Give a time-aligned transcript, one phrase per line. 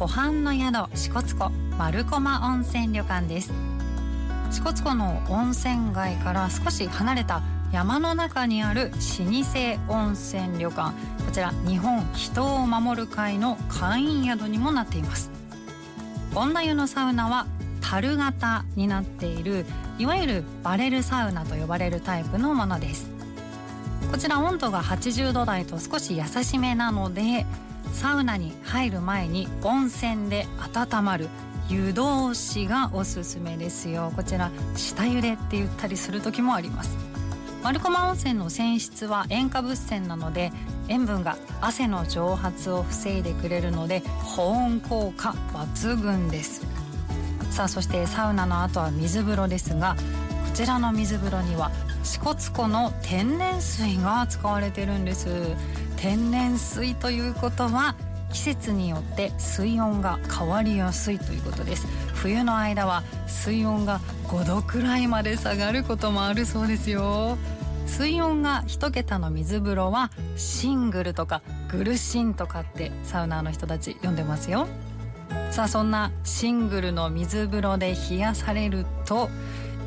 [0.00, 3.52] 湖畔の宿支笏湖丸駒温泉旅館です。
[4.50, 10.92] 支笏湖の温泉街から少し離れた山の中にある老舗温泉旅館。
[11.26, 15.30] こちら日本人を守る会の会員宿にもなっています。
[16.34, 17.46] 女湯のサウナは
[17.82, 19.66] 樽型になっている
[19.98, 23.19] いわゆるバレルサウナと呼ばれるタイプのものです。
[24.10, 27.46] こちら温度が80度台と少し優しめなので
[27.92, 31.28] サウナに入る前に温泉で温まる
[31.68, 34.12] 湯通しがおすすめですよ。
[34.16, 36.96] こちら下茹でって言ったりする時もあります。
[37.62, 40.50] 丸駒温泉の泉質は塩化物泉なので
[40.88, 46.66] 塩分が汗の蒸発を防いでくれるので保温効果抜群です。
[47.50, 49.94] さあそしてサウナの後は水風呂ですが
[50.48, 51.70] こちらの水風呂には
[52.02, 55.28] 支笏湖の天然水が使われてるんです。
[55.96, 57.94] 天然水ということは
[58.32, 61.86] 季節によって水温が変わりやすいということです。
[62.14, 67.36] 冬の間は水温が5度くらいまで下がることもあるそうですよ。
[67.86, 74.68] 水温が1桁の水風呂はシングルとかグルシンとかってサウナーの人たち呼んでますよ。
[75.50, 79.28] さあそんなシングルの水風呂で冷やされると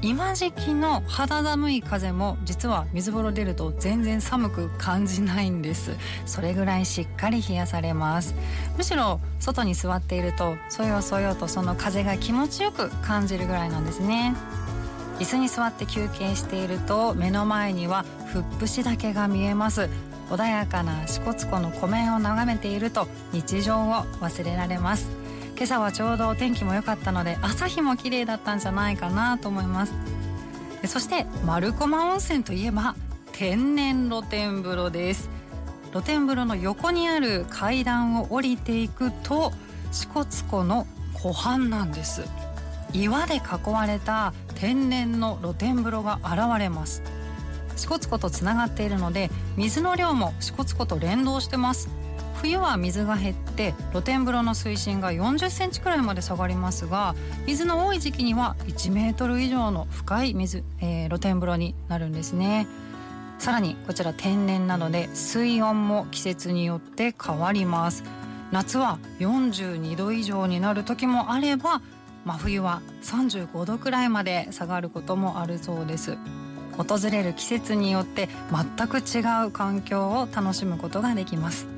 [0.03, 5.95] 今時期の肌寒い風も実は水風呂出ると全然寒く感じないんです。
[6.25, 8.35] それぐらいしっかり冷やされます。
[8.75, 14.35] むしろ外に座っているとそよそよとその風が気持ちよく感じるぐらいなんですね。
[15.19, 19.89] 椅子に座って休憩していると目の前にはふっぷし岳が見えます。
[20.29, 25.22] 穏やかな支笏湖の湖面を眺めていると日常を忘れられます。
[25.63, 29.93] 今朝はちょうどお天気も良かったので朝日も綺麗だったんじゃないかなと思います。
[30.87, 32.97] そして丸駒温泉といえば
[33.31, 35.29] 天然露天風呂です。
[35.91, 39.53] 露天風呂の横にある階段を降りていくと
[39.93, 42.23] 支笏湖の湖畔なんです。
[42.91, 47.01] 岩で囲われた天然の露天風呂が現れます。
[47.77, 51.87] 支笏湖とつながっているので水の量も支笏湖と連動してます。
[52.43, 57.15] 冬は水が減って露天風呂の水深が40センチくらいまで下がりますが
[57.47, 62.67] 水の多い時期には1メートル以上の深い水、えー、露天風呂になるんですね。
[63.39, 68.03] さらにこちら天然なので水温も季節によって変わります。
[68.51, 71.81] 夏は42度以上になる時もあれば
[72.25, 76.17] 真冬は35度くらいまで下がることもあるそうです。
[76.77, 81.72] 訪れる季節によって全く違う環境を楽しむことができます。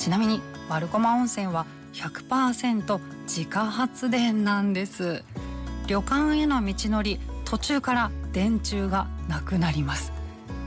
[0.00, 0.40] ちなみに
[0.70, 5.22] 丸駒温泉は100%自家発電なんです。
[5.86, 10.10] 旅館への道のり途中から電柱がなくなります。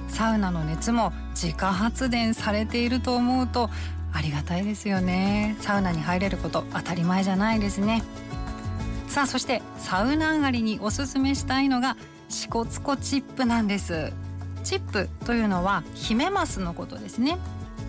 [0.08, 3.72] サウナの熱も自家発電されていると思うと
[4.14, 5.56] ありがたいですよね。
[5.62, 8.04] サウナに入れること当たり前じゃないですね。
[9.08, 11.98] さあそしてサウナ上がりにおすすめしたいのが
[12.30, 14.14] 支笏湖チップなんです。
[14.64, 17.40] チップというのはヒメマスのことですね。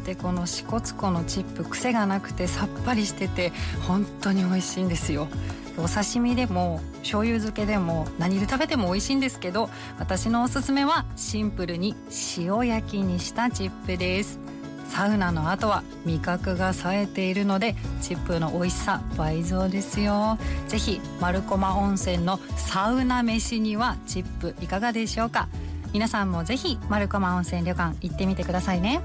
[0.05, 3.53] でこの支笏湖のチップ癖がなくてさっぱりしてて
[3.87, 5.29] 本当に美味しいんですよ。
[5.77, 11.97] お刺身でも醤油漬けでも何で食べても美味しいんですけど私のおすすめはシンプルに
[12.37, 14.39] 塩焼きにしたチップです。
[14.89, 20.39] サウナの後は味覚が冴えているのでチップの美味しさ倍増ですよ。
[20.69, 25.49] ぜひ丸駒温泉のサウナ飯にはチップいかがでしょうか。
[25.93, 29.01] 皆さんもぜひ丸駒温泉旅館行ってみてくださいね。